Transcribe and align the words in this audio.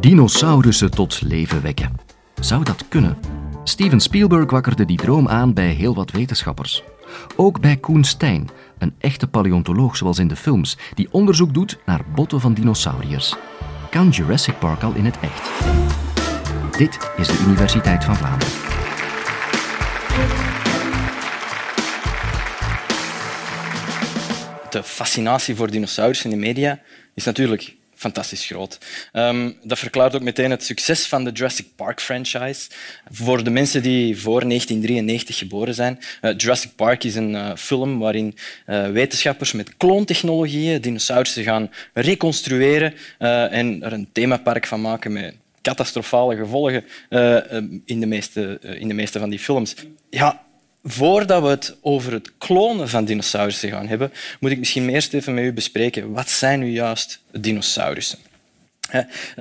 Dinosaurussen 0.00 0.90
tot 0.90 1.20
leven 1.22 1.62
wekken. 1.62 1.96
Zou 2.40 2.64
dat 2.64 2.88
kunnen? 2.88 3.18
Steven 3.64 4.00
Spielberg 4.00 4.50
wakkerde 4.50 4.84
die 4.84 4.96
droom 4.96 5.28
aan 5.28 5.54
bij 5.54 5.68
heel 5.68 5.94
wat 5.94 6.10
wetenschappers. 6.10 6.82
Ook 7.36 7.60
bij 7.60 7.76
Koen 7.76 8.04
Stein, 8.04 8.48
een 8.78 8.94
echte 8.98 9.28
paleontoloog 9.28 9.96
zoals 9.96 10.18
in 10.18 10.28
de 10.28 10.36
films, 10.36 10.76
die 10.94 11.08
onderzoek 11.10 11.54
doet 11.54 11.78
naar 11.86 12.04
botten 12.14 12.40
van 12.40 12.54
dinosauriërs. 12.54 13.36
Kan 13.90 14.08
Jurassic 14.08 14.58
Park 14.58 14.82
al 14.82 14.94
in 14.94 15.04
het 15.04 15.18
echt? 15.20 15.50
Dit 16.76 17.10
is 17.16 17.26
de 17.26 17.44
Universiteit 17.46 18.04
van 18.04 18.16
Vlaanderen. 18.16 18.54
De 24.70 24.82
fascinatie 24.82 25.54
voor 25.54 25.70
dinosaurussen 25.70 26.30
in 26.30 26.40
de 26.40 26.46
media 26.46 26.80
is 27.14 27.24
natuurlijk 27.24 27.78
fantastisch 28.00 28.46
groot. 28.46 28.78
Um, 29.12 29.56
dat 29.62 29.78
verklaart 29.78 30.14
ook 30.14 30.22
meteen 30.22 30.50
het 30.50 30.64
succes 30.64 31.06
van 31.06 31.24
de 31.24 31.30
Jurassic 31.30 31.66
Park 31.76 32.00
franchise. 32.00 32.70
Voor 33.10 33.44
de 33.44 33.50
mensen 33.50 33.82
die 33.82 34.20
voor 34.20 34.40
1993 34.40 35.38
geboren 35.38 35.74
zijn, 35.74 35.98
uh, 36.22 36.30
Jurassic 36.36 36.70
Park 36.76 37.04
is 37.04 37.14
een 37.14 37.30
uh, 37.30 37.50
film 37.56 37.98
waarin 37.98 38.34
uh, 38.66 38.90
wetenschappers 38.90 39.52
met 39.52 39.76
kloontechnologieën 39.76 40.80
dinosaurussen 40.80 41.42
gaan 41.42 41.70
reconstrueren 41.92 42.94
en 43.18 43.82
er 43.82 43.92
een 43.92 44.08
themapark 44.12 44.66
van 44.66 44.80
maken 44.80 45.12
met 45.12 45.34
catastrofale 45.62 46.36
gevolgen 46.36 46.84
in, 47.84 48.00
de 48.00 48.06
meeste, 48.06 48.58
in 48.60 48.88
de 48.88 48.94
meeste 48.94 49.18
van 49.18 49.30
die 49.30 49.38
films. 49.38 49.74
Ja, 50.10 50.42
Voordat 50.84 51.42
we 51.42 51.48
het 51.48 51.76
over 51.80 52.12
het 52.12 52.32
klonen 52.38 52.88
van 52.88 53.04
dinosaurussen 53.04 53.70
gaan 53.70 53.88
hebben, 53.88 54.12
moet 54.40 54.50
ik 54.50 54.58
misschien 54.58 54.88
eerst 54.88 55.14
even 55.14 55.34
met 55.34 55.44
u 55.44 55.52
bespreken 55.52 56.12
wat 56.12 56.28
zijn 56.28 56.60
nu 56.60 56.70
juist 56.70 57.20
dinosaurussen. 57.32 58.18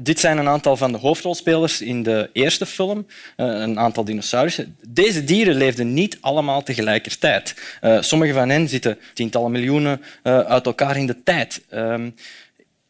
Dit 0.02 0.20
zijn 0.20 0.38
een 0.38 0.48
aantal 0.48 0.78
van 0.78 0.92
de 0.92 0.98
hoofdrolspelers 0.98 1.82
in 1.82 2.04
de 2.04 2.30
eerste 2.34 2.66
film, 2.66 3.08
eh, 3.36 3.46
een 3.46 3.80
aantal 3.80 4.04
dinosaurussen. 4.04 4.78
Deze 4.88 5.24
dieren 5.24 5.56
leefden 5.56 5.94
niet 5.94 6.18
allemaal 6.22 6.64
tegelijkertijd. 6.64 7.56
Eh, 7.82 8.02
sommige 8.02 8.34
van 8.34 8.50
hen 8.50 8.68
zitten 8.68 8.98
tientallen 9.14 9.52
miljoenen 9.52 10.02
eh, 10.24 10.40
uit 10.40 10.66
elkaar 10.66 10.98
in 10.98 11.08
de 11.08 11.24
tijd. 11.24 11.62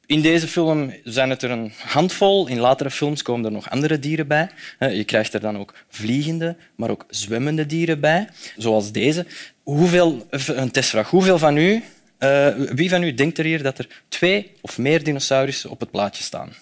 In 0.10 0.22
deze 0.22 0.48
film 0.48 0.94
zijn 1.04 1.30
het 1.30 1.42
er 1.42 1.52
een 1.52 1.72
handvol. 1.78 2.48
In 2.48 2.60
latere 2.60 2.92
films 2.92 3.22
komen 3.22 3.46
er 3.46 3.52
nog 3.52 3.70
andere 3.70 4.00
dieren 4.00 4.28
bij. 4.28 4.50
Je 4.80 5.04
krijgt 5.04 5.34
er 5.34 5.40
dan 5.40 5.58
ook 5.58 5.74
vliegende, 5.90 6.56
maar 6.76 6.90
ook 6.90 7.06
zwemmende 7.10 7.66
dieren 7.66 8.00
bij, 8.00 8.30
zoals 8.58 8.92
deze. 8.92 9.26
Hoeveel, 9.64 10.28
een 10.48 10.72
testvraag. 10.72 11.10
Hoeveel 11.10 11.38
van 11.38 11.58
u, 11.58 11.84
uh, 12.20 12.48
wie 12.56 12.90
van 12.90 13.04
u 13.04 13.14
denkt 13.14 13.38
er 13.38 13.46
hier 13.46 13.64
dat 13.64 13.78
er 13.78 14.04
twee 14.08 14.52
of 14.62 14.78
meer 14.78 15.04
dinosaurussen 15.04 15.70
op 15.70 15.80
het 15.80 15.92
plaatje 15.92 16.24
staan? 16.24 16.54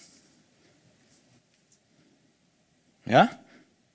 Ja? 3.04 3.40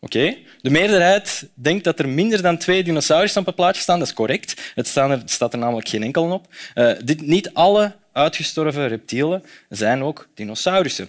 Oké. 0.01 0.37
De 0.61 0.71
meerderheid 0.71 1.49
denkt 1.55 1.85
dat 1.85 1.99
er 1.99 2.09
minder 2.09 2.43
dan 2.43 2.59
twee 2.59 2.85
dinosaurussen 2.85 3.41
op 3.41 3.47
het 3.47 3.57
plaatje 3.57 3.83
staan. 3.83 3.99
Dat 3.99 4.09
is 4.09 4.15
correct. 4.15 4.73
Het, 4.75 4.87
staan 4.87 5.11
er, 5.11 5.23
staat 5.25 5.53
er 5.53 5.59
namelijk 5.59 5.89
geen 5.89 6.03
enkel 6.03 6.31
op. 6.31 6.47
Uh, 6.75 6.93
dit, 7.05 7.21
niet 7.21 7.55
alle 7.55 8.01
uitgestorven 8.13 8.89
reptielen 8.89 9.45
zijn 9.69 10.03
ook 10.03 10.29
dinosaurussen. 10.35 11.09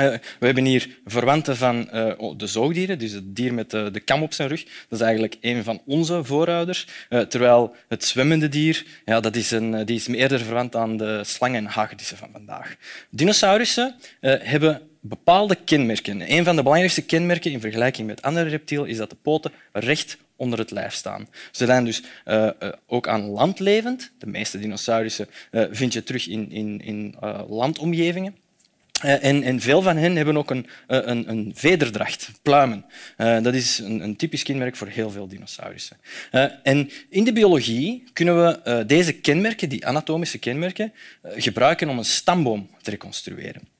Uh, 0.00 0.06
we 0.38 0.46
hebben 0.46 0.64
hier 0.64 0.98
verwanten 1.04 1.56
van 1.56 1.88
uh, 1.94 2.12
de 2.36 2.46
zoogdieren, 2.46 2.98
dus 2.98 3.12
het 3.12 3.36
dier 3.36 3.54
met 3.54 3.70
de, 3.70 3.90
de, 3.92 4.00
kam 4.00 4.22
op 4.22 4.32
zijn 4.32 4.48
rug. 4.48 4.64
Dat 4.64 4.98
is 4.98 5.00
eigenlijk 5.00 5.36
een 5.40 5.64
van 5.64 5.82
onze 5.86 6.24
voorouders. 6.24 6.86
Uh, 7.08 7.20
terwijl 7.20 7.74
het 7.88 8.04
zwemmende 8.04 8.48
dier 8.48 8.84
ja, 9.04 9.20
dat 9.20 9.36
is, 9.36 9.50
een, 9.50 9.84
die 9.84 9.96
is 9.96 10.06
eerder 10.06 10.40
verwant 10.40 10.76
aan 10.76 10.96
de 10.96 11.20
slangen 11.24 11.64
en 11.64 11.70
hagedissen 11.70 12.16
van 12.16 12.28
vandaag. 12.32 12.76
Dinosaurussen 13.10 13.94
hebben 14.20 14.82
bepaalde 15.08 15.56
kenmerken. 15.64 16.32
Een 16.32 16.44
van 16.44 16.56
de 16.56 16.62
belangrijkste 16.62 17.02
kenmerken 17.02 17.50
in 17.50 17.60
vergelijking 17.60 18.06
met 18.06 18.22
andere 18.22 18.48
reptielen 18.48 18.88
is 18.88 18.96
dat 18.96 19.10
de 19.10 19.16
poten 19.22 19.52
recht 19.72 20.18
onder 20.36 20.58
het 20.58 20.70
lijf 20.70 20.92
staan. 20.92 21.28
Ze 21.50 21.66
zijn 21.66 21.84
dus 21.84 22.02
uh, 22.24 22.48
uh, 22.62 22.68
ook 22.86 23.08
aan 23.08 23.22
land 23.22 23.58
levend. 23.58 24.12
De 24.18 24.26
meeste 24.26 24.58
dinosaurussen 24.58 25.28
uh, 25.50 25.64
vind 25.70 25.92
je 25.92 26.02
terug 26.02 26.28
in, 26.28 26.50
in, 26.50 26.80
in 26.80 27.14
landomgevingen. 27.48 28.36
En, 29.00 29.42
en, 29.42 29.60
veel 29.60 29.82
van 29.82 29.96
hen 29.96 30.16
hebben 30.16 30.36
ook 30.36 30.50
een, 30.50 30.66
een, 30.86 31.30
een 31.30 31.52
vederdracht, 31.54 32.30
pluimen. 32.42 32.84
dat 33.16 33.54
is 33.54 33.78
een, 33.78 34.00
een, 34.00 34.16
typisch 34.16 34.42
kenmerk 34.42 34.76
voor 34.76 34.86
heel 34.86 35.10
veel 35.10 35.28
dinosaurussen. 35.28 35.96
en 36.62 36.90
in 37.08 37.24
de 37.24 37.32
biologie 37.32 38.04
kunnen 38.12 38.44
we 38.44 38.84
deze 38.86 39.12
kenmerken, 39.12 39.68
die 39.68 39.86
anatomische 39.86 40.38
kenmerken, 40.38 40.92
gebruiken 41.22 41.88
om 41.88 41.98
een 41.98 42.04
stamboom 42.04 42.70
te 42.82 42.90
reconstrueren. 42.90 43.75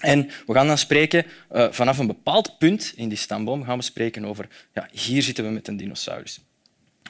En 0.00 0.30
we 0.46 0.52
gaan 0.52 0.66
dan 0.66 0.78
spreken 0.78 1.26
uh, 1.52 1.66
vanaf 1.70 1.98
een 1.98 2.06
bepaald 2.06 2.58
punt 2.58 2.92
in 2.96 3.08
die 3.08 3.18
stamboom 3.18 3.64
gaan 3.64 3.78
we 3.78 3.84
spreken 3.84 4.24
over 4.24 4.48
ja, 4.74 4.88
hier 4.92 5.22
zitten 5.22 5.44
we 5.44 5.50
met 5.50 5.68
een 5.68 5.76
dinosaurus. 5.76 6.40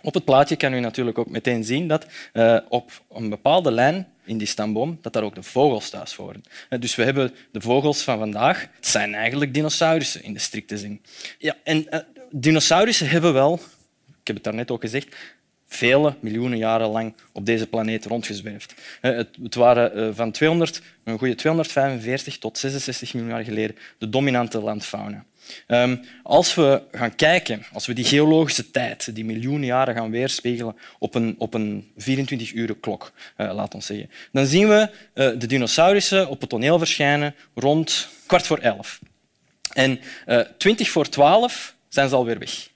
Op 0.03 0.15
het 0.15 0.25
plaatje 0.25 0.57
kan 0.57 0.75
u 0.75 0.81
natuurlijk 0.81 1.19
ook 1.19 1.31
meteen 1.31 1.65
zien 1.65 1.89
dat 1.89 2.07
uh, 2.33 2.59
op 2.69 3.03
een 3.11 3.29
bepaalde 3.29 3.71
lijn 3.71 4.09
in 4.25 4.39
die 4.39 4.47
stamboom 4.47 4.99
dat 5.01 5.13
daar 5.13 5.23
ook 5.23 5.35
de 5.35 5.43
vogels 5.43 5.91
thuis 5.91 6.15
horen. 6.15 6.43
Uh, 6.71 6.81
dus 6.81 6.95
we 6.95 7.05
hebben 7.05 7.35
de 7.53 7.61
vogels 7.61 8.03
van 8.03 8.19
vandaag. 8.19 8.61
Het 8.61 8.87
zijn 8.87 9.15
eigenlijk 9.15 9.55
dinosaurussen 9.55 10.23
in 10.23 10.33
de 10.33 10.39
strikte 10.39 10.79
zin. 10.79 11.03
Ja, 11.39 11.57
en 11.65 12.07
dinosaurussen 12.31 13.09
hebben 13.09 13.33
wel, 13.33 13.55
ik 14.21 14.27
heb 14.27 14.37
het 14.37 14.45
daarnet 14.45 14.71
ook 14.71 14.81
gezegd, 14.81 15.17
vele 15.73 16.15
miljoenen 16.21 16.59
jaren 16.59 16.89
lang 16.89 17.15
op 17.33 17.47
deze 17.47 17.67
planeet 17.67 18.05
rondgezwerfd. 18.05 18.75
Het 19.01 19.55
waren 19.55 19.95
eh, 19.95 20.09
van 20.13 20.31
200, 20.31 20.83
een 21.05 21.19
goede 21.19 21.35
245 21.35 22.39
tot 22.39 22.59
66 22.59 23.15
miljoen 23.15 23.33
jaar 23.33 23.45
geleden 23.45 23.77
de 23.99 24.09
dominante 24.09 24.61
landfauna. 24.61 25.25
Ehm, 25.67 25.97
als 26.23 26.55
we 26.55 26.83
gaan 26.93 27.15
kijken, 27.15 27.65
als 27.73 27.87
we 27.87 27.93
die 27.93 28.05
geologische 28.05 28.71
tijd, 28.71 29.15
die 29.15 29.25
miljoenen 29.25 29.67
jaren 29.67 29.95
gaan 29.95 30.11
weerspiegelen 30.11 30.77
op 30.99 31.15
een, 31.15 31.35
op 31.39 31.55
een 31.55 31.93
24-uren 31.99 32.81
klok, 32.81 33.13
uh, 33.37 33.55
laat 33.55 33.75
ons 33.75 33.87
zeggen, 33.87 34.11
dan 34.33 34.47
zien 34.47 34.69
we 34.69 34.91
uh, 35.15 35.31
de 35.39 35.47
dinosaurussen 35.47 36.29
op 36.29 36.41
het 36.41 36.51
toneel 36.51 36.79
verschijnen 36.79 37.35
rond 37.55 38.09
kwart 38.27 38.47
voor 38.47 38.59
elf. 38.59 39.01
En 39.73 40.01
20 40.59 40.91
voor 40.91 41.09
twaalf 41.09 41.75
zijn 41.89 42.09
ze 42.09 42.15
alweer 42.15 42.39
weg. 42.39 42.70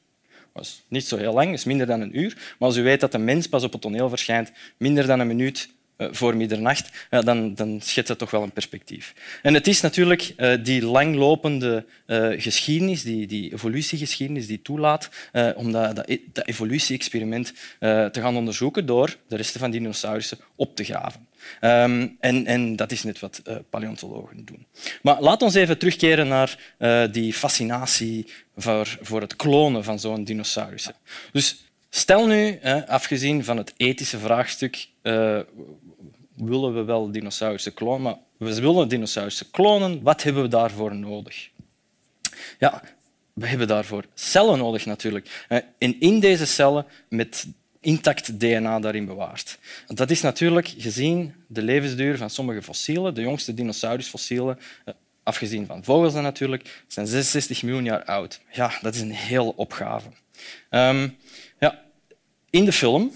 Is 0.61 0.83
niet 0.89 1.07
zo 1.07 1.17
heel 1.17 1.33
lang, 1.33 1.53
is 1.53 1.65
minder 1.65 1.87
dan 1.87 2.01
een 2.01 2.19
uur. 2.19 2.35
Maar 2.35 2.69
als 2.69 2.77
u 2.77 2.83
weet 2.83 3.01
dat 3.01 3.15
een 3.15 3.25
mens 3.25 3.47
pas 3.47 3.65
op 3.65 3.73
het 3.73 3.81
toneel 3.81 4.09
verschijnt 4.09 4.53
minder 4.77 5.07
dan 5.07 5.21
een 5.21 5.27
minuut 5.27 5.69
eh, 5.97 6.09
voor 6.11 6.37
middernacht, 6.37 7.09
dan, 7.11 7.55
dan 7.55 7.81
schetst 7.83 8.09
dat 8.09 8.19
toch 8.19 8.31
wel 8.31 8.43
een 8.43 8.53
perspectief. 8.53 9.15
En 9.43 9.55
het 9.55 9.67
is 9.67 9.81
natuurlijk 9.81 10.33
eh, 10.37 10.53
die 10.63 10.85
langlopende 10.85 11.85
eh, 12.07 12.29
geschiedenis, 12.37 13.03
die, 13.03 13.27
die 13.27 13.53
evolutiegeschiedenis, 13.53 14.47
die 14.47 14.63
toelaat 14.63 15.11
om 15.57 15.73
dat, 15.73 15.97
dat, 15.97 16.19
dat 16.33 16.47
evolutie-experiment 16.47 17.53
te 17.79 18.21
gaan 18.21 18.37
onderzoeken 18.37 18.87
door 18.87 19.17
de 19.29 19.37
resten 19.37 19.61
van 19.61 19.71
dinosaurussen 19.71 20.39
op 20.57 20.77
te 20.77 20.85
graven. 20.85 21.27
Um, 21.61 22.17
en, 22.21 22.47
en, 22.47 22.77
dat 22.77 22.93
is 22.93 23.03
net 23.03 23.21
wat 23.21 23.43
uh, 23.49 23.57
paleontologen 23.71 24.45
doen. 24.45 24.67
Maar 25.03 25.21
laat 25.21 25.43
ons 25.43 25.55
even 25.55 25.79
terugkeren 25.79 26.29
naar 26.29 26.75
uh, 26.79 27.05
die 27.11 27.33
fascinatie 27.33 28.27
voor, 28.57 28.99
voor 29.01 29.21
het 29.21 29.37
klonen 29.37 29.85
van 29.85 29.99
zo'n 29.99 30.25
dinosaurus. 30.25 30.89
Dus 31.33 31.65
stel 31.91 32.27
nu, 32.27 32.61
afgezien 32.87 33.45
van 33.45 33.57
het 33.57 33.73
ethische 33.77 34.19
vraagstuk, 34.19 34.89
uh, 35.03 35.41
willen 36.37 36.75
we 36.75 36.83
wel 36.83 37.11
dinosaurussen 37.11 37.75
klonen, 37.75 38.03
maar 38.03 38.17
we 38.37 38.61
willen 38.61 38.89
dinosaurussen 38.89 39.51
klonen, 39.51 40.03
wat 40.03 40.23
hebben 40.23 40.43
we 40.43 40.49
daarvoor 40.49 40.95
nodig? 40.95 41.49
Ja, 42.59 42.83
we 43.33 43.47
hebben 43.47 43.69
daarvoor 43.69 44.05
cellen 44.15 44.59
nodig 44.59 44.87
natuurlijk. 44.87 45.45
En 45.79 46.01
in 46.01 46.21
deze 46.21 46.47
cellen, 46.47 46.87
met 47.09 47.47
intact 47.85 48.41
DNA 48.41 48.81
daarin 48.81 49.07
bewaard. 49.07 49.59
Dat 49.87 50.11
is 50.11 50.21
natuurlijk 50.21 50.75
gezien 50.79 51.35
de 51.47 51.63
levensduur 51.63 52.17
van 52.17 52.31
sommige 52.31 52.63
fossielen, 52.63 53.15
de 53.15 53.21
jongste 53.21 53.55
dinosaurusfossielen, 53.55 54.59
eh, 54.85 54.95
afgezien 55.23 55.67
van 55.67 55.85
vogels 55.85 56.13
dan 56.13 56.23
natuurlijk, 56.23 56.83
zijn 56.87 57.07
66 57.07 57.63
miljoen 57.63 57.85
jaar 57.85 58.05
oud. 58.05 58.41
Ja, 58.53 58.73
dat 58.83 58.95
is 58.95 59.01
een 59.01 59.15
heel 59.15 59.53
opgave. 59.57 60.09
Um, 60.71 61.17
ja, 61.59 61.83
in 62.51 62.65
de 62.65 62.73
film 62.73 63.13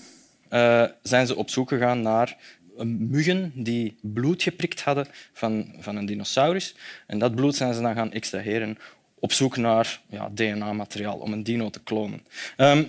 uh, 0.50 0.84
zijn 1.02 1.26
ze 1.26 1.36
op 1.36 1.50
zoek 1.50 1.68
gegaan 1.68 2.02
naar 2.02 2.36
muggen 2.84 3.52
die 3.54 3.96
bloed 4.00 4.42
geprikt 4.42 4.82
hadden 4.82 5.06
van, 5.32 5.74
van 5.78 5.96
een 5.96 6.06
dinosaurus. 6.06 6.74
En 7.06 7.18
dat 7.18 7.34
bloed 7.34 7.56
zijn 7.56 7.74
ze 7.74 7.80
dan 7.80 7.94
gaan 7.94 8.12
extraheren 8.12 8.78
op 9.18 9.32
zoek 9.32 9.56
naar 9.56 10.00
ja, 10.08 10.30
DNA-materiaal 10.34 11.16
om 11.16 11.32
een 11.32 11.42
dino 11.42 11.70
te 11.70 11.80
klonen. 11.82 12.26
Um, 12.56 12.88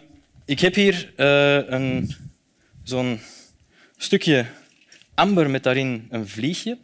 ik 0.50 0.60
heb 0.60 0.76
hier 0.76 1.12
uh, 1.18 2.02
zo'n 2.84 3.20
stukje 3.98 4.46
amber 5.14 5.50
met 5.50 5.64
daarin 5.64 6.08
een 6.10 6.28
vliegje. 6.28 6.78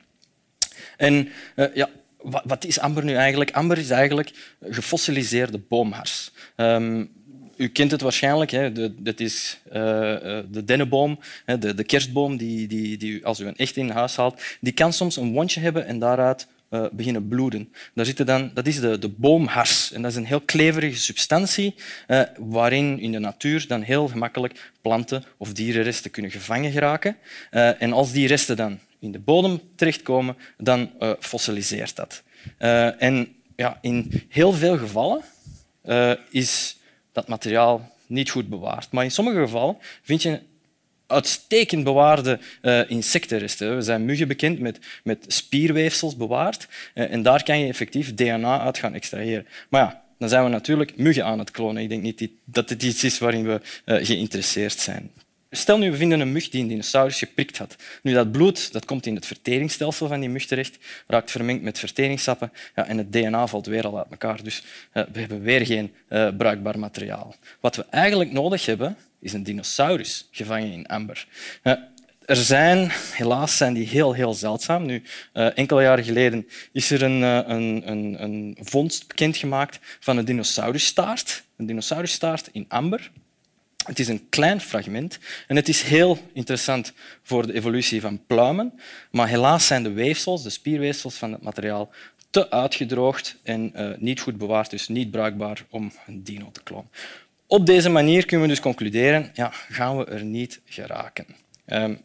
En 0.98 1.30
uh, 1.56 1.66
ja, 1.74 1.90
wat, 2.18 2.42
wat, 2.46 2.66
is 2.66 2.80
amber 2.80 3.04
nu 3.04 3.14
eigenlijk? 3.14 3.52
Amber 3.52 3.78
is 3.78 3.90
eigenlijk 3.90 4.58
gefossiliseerde 4.62 5.58
boomhars. 5.58 6.32
Um, 6.56 7.12
u 7.58 7.68
kent 7.68 7.92
het 7.92 8.02
waarschijnlijk, 8.02 8.52
hè. 8.52 8.72
De, 8.72 8.94
dat 8.98 9.20
is 9.20 9.60
uh, 9.68 9.74
de 10.50 10.64
dennenboom, 10.66 11.20
de, 11.60 11.74
de 11.74 11.84
kerstboom, 11.84 12.38
die, 12.38 12.68
die, 12.68 12.98
die, 12.98 13.26
als 13.26 13.40
u 13.40 13.46
een 13.46 13.56
echt 13.56 13.78
in 13.78 13.90
huis 13.90 14.16
haalt, 14.16 14.42
die 14.62 14.74
kan 14.74 14.94
soms 14.94 15.16
een 15.16 15.32
wondje 15.32 15.60
hebben 15.60 15.86
en 15.86 16.00
daaruit 16.00 16.48
uh, 16.70 16.86
beginnen 16.92 17.28
bloeden. 17.28 17.74
Daar 17.94 18.06
zitten 18.06 18.26
dan, 18.26 18.52
dat 18.54 18.68
is 18.68 18.80
de, 18.80 19.00
de 19.00 19.10
boomhars. 19.10 19.92
En 19.92 20.02
dat 20.02 20.12
is 20.12 20.18
een 20.18 20.26
heel 20.26 20.42
kleverige 20.42 20.98
substantie 20.98 21.76
uh, 22.08 22.22
waarin 22.38 23.00
in 23.00 23.12
de 23.12 23.20
natuur 23.20 23.68
dan 23.68 23.82
heel 23.82 24.08
gemakkelijk 24.08 24.72
planten 24.82 25.24
of 25.38 25.54
dierenresten 25.54 26.12
kunnen 26.12 26.32
gevangen 26.32 26.72
geraken. 26.72 27.18
Uh, 27.52 27.82
en 27.82 27.94
als 27.94 28.12
die 28.12 28.28
resten 28.28 28.56
dan 28.56 28.80
in 29.00 29.12
de 29.12 29.20
bodem 29.20 29.62
terechtkomen, 29.76 30.38
dan 30.58 30.92
fossiliseert 31.20 31.96
dat. 31.96 32.24
en 32.98 33.36
ja, 33.56 33.78
in 33.82 34.24
heel 34.30 34.52
veel 34.52 34.78
gevallen 34.78 35.22
is 36.30 36.78
dat 37.12 37.28
materiaal 37.28 37.96
niet 38.08 38.30
goed 38.30 38.50
bewaard. 38.50 38.92
Maar 38.92 39.04
in 39.04 39.12
sommige 39.12 39.40
gevallen 39.40 39.78
vind 40.02 40.22
je 40.22 40.40
uitstekend 41.08 41.84
bewaarde 41.84 42.40
uh, 42.62 42.90
insectenresten. 42.90 43.76
We 43.76 43.82
zijn 43.82 44.06
muggen 44.06 44.28
bekend 44.28 44.60
met, 44.60 44.80
met 45.04 45.26
spierweefsels 45.28 46.16
bewaard 46.16 46.68
uh, 46.94 47.12
en 47.12 47.24
daar 47.24 47.44
kan 47.44 47.60
je 47.60 47.68
effectief 47.68 48.14
DNA 48.14 48.60
uit 48.60 48.78
gaan 48.78 48.94
extraheren. 48.94 49.48
Maar 49.70 49.82
ja, 49.82 50.04
dan 50.18 50.30
zijn 50.30 50.44
we 50.44 50.50
natuurlijk 50.50 50.98
muggen 50.98 51.26
aan 51.26 51.40
het 51.40 51.52
klonen. 51.52 51.84
Ik 51.84 51.90
denk 51.90 52.02
niet 52.02 52.30
dat 52.46 52.70
het 52.70 52.84
iets 52.84 53.04
is 53.04 53.20
waarin 53.20 53.46
we 53.46 53.62
uh, 53.86 54.06
geïnteresseerd 54.06 54.80
zijn. 54.80 55.12
Stel 55.50 55.78
nu, 55.78 55.92
we 55.92 55.98
vinden 55.98 56.20
een 56.20 56.32
mug 56.32 56.50
die 56.50 56.62
een 56.62 56.68
dinosaurus 56.68 57.18
geprikt 57.18 57.58
had. 57.58 57.76
Nu, 58.02 58.14
dat 58.14 58.32
bloed 58.32 58.74
dat 58.74 58.86
komt 58.86 59.06
in 59.06 59.16
het 59.16 59.26
verteringsstelsel 59.26 60.08
van 60.08 60.20
die 60.20 60.30
mug 60.30 60.46
terecht, 60.46 60.78
raakt 61.08 61.32
vermengd 61.32 61.64
met 61.64 61.80
verteringssappen 61.80 62.52
ja, 62.76 62.86
en 62.86 62.98
het 62.98 63.12
DNA 63.12 63.48
valt 63.48 63.66
weer 63.66 63.86
al 63.86 63.98
uit 63.98 64.08
elkaar. 64.10 64.44
Dus 64.44 64.64
we 64.92 65.20
hebben 65.20 65.42
weer 65.42 65.66
geen 65.66 65.94
bruikbaar 66.38 66.80
materiaal. 66.80 67.36
Wat 67.60 67.76
we 67.76 67.86
eigenlijk 67.90 68.32
nodig 68.32 68.66
hebben, 68.66 68.98
is 69.26 69.34
een 69.34 69.44
dinosaurus 69.44 70.28
gevangen 70.32 70.72
in 70.72 70.86
amber. 70.86 71.28
Uh, 71.64 71.74
er 72.26 72.36
zijn, 72.36 72.92
helaas 73.12 73.58
zijn 73.58 73.74
die 73.74 73.88
heel, 73.88 74.14
heel 74.14 74.34
zeldzaam. 74.34 74.86
Nu, 74.86 75.04
enkele 75.34 75.82
jaren 75.82 76.04
geleden 76.04 76.48
is 76.72 76.92
er 76.92 77.02
een, 77.04 77.22
een, 77.22 77.90
een, 77.92 78.24
een 78.24 78.58
vondst 78.62 79.08
bekendgemaakt 79.08 79.80
van 80.00 80.18
een 80.18 80.26
dinosaurusstaart. 80.26 81.44
Een 81.58 81.66
dinosaurusstaart 81.66 82.50
in 82.52 82.66
amber. 82.68 83.12
Het 83.86 84.00
is 84.00 84.08
een 84.08 84.30
klein 84.30 84.62
fragment 84.62 85.20
en 85.48 85.56
het 85.56 85.68
is 85.68 85.82
heel 85.82 86.18
interessant 86.34 86.94
voor 87.24 87.48
de 87.48 87.54
evolutie 87.54 88.02
van 88.02 88.26
pluimen, 88.28 88.80
maar 89.12 89.28
helaas 89.28 89.68
zijn 89.68 89.84
de 89.84 89.92
weefsels, 89.92 90.44
de 90.44 90.50
spierweefsels 90.50 91.16
van 91.16 91.32
het 91.32 91.42
materiaal, 91.42 91.90
te 92.30 92.50
uitgedroogd 92.50 93.38
en 93.44 93.74
niet 94.00 94.20
goed 94.20 94.38
bewaard, 94.38 94.70
dus 94.70 94.88
niet 94.88 95.12
bruikbaar 95.12 95.66
om 95.70 95.92
een 96.08 96.24
dino 96.24 96.52
te 96.52 96.64
klonen. 96.64 96.90
Op 97.48 97.66
deze 97.66 97.90
manier 97.90 98.26
kunnen 98.26 98.48
we 98.48 98.54
dus 98.54 98.62
concluderen, 98.62 99.30
ja, 99.34 99.52
gaan 99.70 99.98
we 99.98 100.06
er 100.06 100.24
niet 100.24 100.62
geraken. 100.66 101.26
Um, 101.68 102.02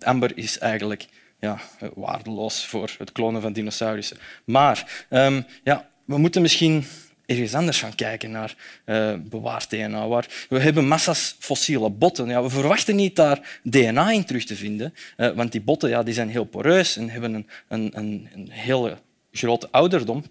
amber 0.00 0.36
is 0.36 0.58
eigenlijk 0.58 1.06
ja, 1.40 1.58
waardeloos 1.94 2.66
voor 2.66 2.90
het 2.98 3.12
klonen 3.12 3.42
van 3.42 3.52
dinosaurussen. 3.52 4.16
Maar 4.44 5.06
um, 5.10 5.46
ja, 5.64 5.88
we 6.04 6.18
moeten 6.18 6.42
misschien 6.42 6.84
ergens 7.26 7.54
anders 7.54 7.80
gaan 7.80 7.94
kijken 7.94 8.30
naar 8.30 8.54
uh, 8.86 9.14
bewaard 9.18 9.70
DNA. 9.70 10.08
Waar 10.08 10.46
we 10.48 10.58
hebben 10.58 10.88
massa's 10.88 11.36
fossiele 11.38 11.90
botten. 11.90 12.28
Ja, 12.28 12.42
we 12.42 12.50
verwachten 12.50 12.96
niet 12.96 13.16
daar 13.16 13.60
DNA 13.62 14.10
in 14.10 14.24
terug 14.24 14.44
te 14.44 14.56
vinden, 14.56 14.94
uh, 15.16 15.30
want 15.30 15.52
die 15.52 15.60
botten 15.60 15.88
ja, 15.88 16.02
die 16.02 16.14
zijn 16.14 16.28
heel 16.28 16.44
poreus 16.44 16.96
en 16.96 17.10
hebben 17.10 17.34
een, 17.34 17.46
een, 17.68 17.90
een, 17.94 18.28
een 18.34 18.50
hele 18.50 18.98
grote 19.32 19.68
ouderdom. 19.70 20.24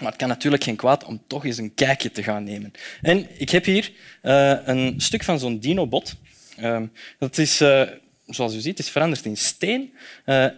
Maar 0.00 0.08
het 0.08 0.20
kan 0.20 0.28
natuurlijk 0.28 0.64
geen 0.64 0.76
kwaad 0.76 1.04
om 1.04 1.22
toch 1.26 1.44
eens 1.44 1.58
een 1.58 1.74
kijkje 1.74 2.10
te 2.10 2.22
gaan 2.22 2.44
nemen. 2.44 2.72
En 3.02 3.26
ik 3.40 3.50
heb 3.50 3.64
hier 3.64 3.92
uh, 4.22 4.56
een 4.64 4.94
stuk 5.00 5.24
van 5.24 5.38
zo'n 5.38 5.58
dinobot. 5.58 6.14
Uh, 6.58 6.82
dat 7.18 7.38
is, 7.38 7.56
zoals 8.26 8.54
u 8.54 8.60
ziet, 8.60 8.78
is 8.78 8.90
veranderd 8.90 9.24
in 9.24 9.36
steen. 9.36 9.92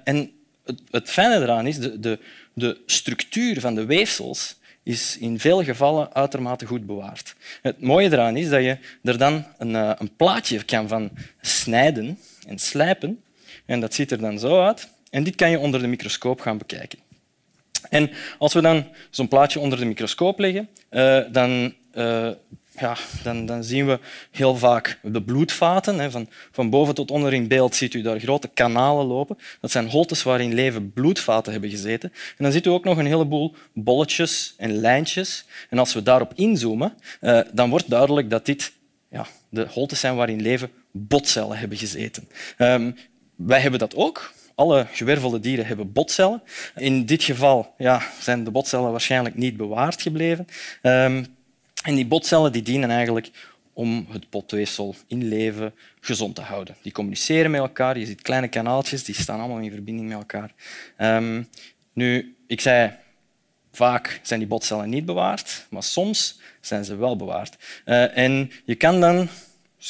en 0.04 0.30
het, 0.64 0.80
het 0.90 1.10
fijne 1.10 1.34
eraan 1.34 1.66
is, 1.66 1.78
de, 1.78 2.00
de, 2.00 2.18
de 2.52 2.80
structuur 2.86 3.60
van 3.60 3.74
de 3.74 3.84
weefsels 3.84 4.56
is 4.82 5.18
in 5.18 5.40
veel 5.40 5.64
gevallen 5.64 6.14
uitermate 6.14 6.66
goed 6.66 6.86
bewaard. 6.86 7.34
Het 7.62 7.80
mooie 7.80 8.12
eraan 8.12 8.36
is 8.36 8.48
dat 8.48 8.62
je 8.62 8.78
er 9.02 9.18
dan 9.18 9.46
een, 9.58 9.76
eh, 9.76 9.92
een 9.98 10.16
plaatje 10.16 10.64
kan 10.64 10.88
van 10.88 11.10
snijden 11.40 12.18
en 12.46 12.58
slijpen. 12.58 13.22
En 13.66 13.80
dat 13.80 13.94
ziet 13.94 14.10
er 14.10 14.18
dan 14.18 14.38
zo 14.38 14.62
uit. 14.62 14.88
En 15.10 15.24
dit 15.24 15.34
kan 15.34 15.50
je 15.50 15.58
onder 15.58 15.80
de 15.80 15.86
microscoop 15.86 16.40
gaan 16.40 16.58
bekijken. 16.58 16.98
En 17.92 18.10
als 18.38 18.52
we 18.52 18.60
dan 18.60 18.86
zo'n 19.10 19.28
plaatje 19.28 19.60
onder 19.60 19.78
de 19.78 19.84
microscoop 19.84 20.38
leggen, 20.38 20.68
uh, 20.90 21.20
dan 21.30 21.74
uh, 21.94 22.30
ja, 22.78 22.96
dan, 23.22 23.46
dan, 23.46 23.64
zien 23.64 23.86
we 23.86 23.98
heel 24.30 24.56
vaak 24.56 24.98
de 25.02 25.22
bloedvaten. 25.22 25.98
Hè. 25.98 26.10
Van, 26.10 26.28
van 26.52 26.70
boven 26.70 26.94
tot 26.94 27.10
onder 27.10 27.32
in 27.32 27.48
beeld 27.48 27.74
ziet 27.74 27.94
u 27.94 28.02
daar 28.02 28.20
grote 28.20 28.48
kanalen 28.48 29.06
lopen. 29.06 29.38
Dat 29.60 29.70
zijn 29.70 29.88
holtes 29.88 30.22
waarin 30.22 30.54
leven 30.54 30.92
bloedvaten 30.92 31.52
hebben 31.52 31.70
gezeten. 31.70 32.12
En 32.12 32.44
dan 32.44 32.52
ziet 32.52 32.66
u 32.66 32.70
ook 32.70 32.84
nog 32.84 32.98
een 32.98 33.06
heleboel 33.06 33.54
bolletjes 33.72 34.54
en 34.56 34.72
lijntjes. 34.72 35.44
En 35.70 35.78
als 35.78 35.94
we 35.94 36.02
daarop 36.02 36.32
inzoomen, 36.34 36.94
eh, 37.20 37.40
dan 37.52 37.70
wordt 37.70 37.90
duidelijk 37.90 38.30
dat 38.30 38.46
dit 38.46 38.72
ja, 39.10 39.26
de 39.48 39.66
holtes 39.70 40.00
zijn 40.00 40.16
waarin 40.16 40.42
leven 40.42 40.70
botcellen 40.90 41.58
hebben 41.58 41.78
gezeten. 41.78 42.28
Um, 42.58 42.96
wij 43.36 43.60
hebben 43.60 43.80
dat 43.80 43.94
ook. 43.94 44.32
Alle 44.54 44.86
gewervelde 44.92 45.40
dieren 45.40 45.66
hebben 45.66 45.92
botcellen. 45.92 46.42
In 46.76 47.06
dit 47.06 47.22
geval 47.22 47.74
ja, 47.78 48.02
zijn 48.20 48.44
de 48.44 48.50
botcellen 48.50 48.90
waarschijnlijk 48.90 49.34
niet 49.34 49.56
bewaard 49.56 50.02
gebleven. 50.02 50.46
Um, 50.82 51.26
en 51.82 51.94
die 51.94 52.06
botcellen 52.06 52.52
die 52.52 52.62
dienen 52.62 52.90
eigenlijk 52.90 53.30
om 53.72 54.06
het 54.10 54.30
botweefsel 54.30 54.94
in 55.06 55.28
leven 55.28 55.74
gezond 56.00 56.34
te 56.34 56.40
houden. 56.40 56.76
Die 56.82 56.92
communiceren 56.92 57.50
met 57.50 57.60
elkaar. 57.60 57.98
Je 57.98 58.06
ziet 58.06 58.22
kleine 58.22 58.48
kanaaltjes, 58.48 59.04
die 59.04 59.14
staan 59.14 59.40
allemaal 59.40 59.58
in 59.58 59.72
verbinding 59.72 60.08
met 60.08 60.16
elkaar. 60.16 60.52
Um, 60.98 61.48
nu, 61.92 62.36
ik 62.46 62.60
zei, 62.60 62.92
vaak 63.72 64.20
zijn 64.22 64.40
die 64.40 64.48
botcellen 64.48 64.88
niet 64.88 65.04
bewaard, 65.04 65.66
maar 65.70 65.82
soms 65.82 66.40
zijn 66.60 66.84
ze 66.84 66.96
wel 66.96 67.16
bewaard. 67.16 67.56
Uh, 67.84 68.16
en 68.16 68.50
je 68.64 68.74
kan 68.74 69.00
dan 69.00 69.28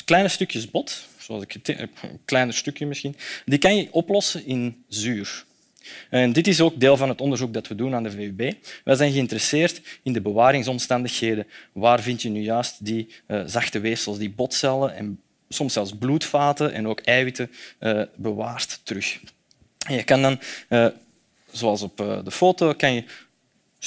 kleine 0.05 0.29
stukjes 0.29 0.71
bot, 0.71 1.07
ik 1.41 1.55
een 1.65 2.21
kleiner 2.25 2.55
stukje 2.55 2.87
misschien, 2.87 3.17
die 3.45 3.59
kan 3.59 3.77
je 3.77 3.89
oplossen 3.91 4.47
in 4.47 4.85
zuur. 4.89 5.45
En 6.11 6.33
dit 6.33 6.47
is 6.47 6.61
ook 6.61 6.81
deel 6.81 6.97
van 6.97 7.09
het 7.09 7.21
onderzoek 7.21 7.53
dat 7.53 7.69
we 7.69 7.75
doen 7.75 7.95
aan 7.95 8.03
de 8.03 8.11
VUB. 8.11 8.53
Wij 8.85 8.95
zijn 8.95 9.13
geïnteresseerd 9.13 9.81
in 10.03 10.13
de 10.13 10.21
bewaringsomstandigheden. 10.21 11.47
Waar 11.73 12.01
vind 12.01 12.23
je 12.23 12.29
nu 12.29 12.41
juist 12.41 12.85
die 12.85 13.09
uh, 13.27 13.43
zachte 13.47 13.81
weefsels, 13.81 14.19
die 14.19 14.31
botcellen 14.31 14.95
en 14.95 15.21
soms 15.49 15.73
zelfs 15.73 15.93
bloedvaten 15.99 16.73
en 16.73 16.89
ook 16.89 17.01
eiwitten 17.01 17.51
uh, 17.81 18.03
bewaard 18.17 18.81
terug. 18.83 19.21
En 19.87 19.95
je 19.95 20.03
kan 20.03 20.23
dan, 20.23 20.41
zoals 21.53 21.83
op 21.83 21.97
de 21.97 22.31
foto, 22.31 22.73
kan 22.73 22.95
je 22.95 23.05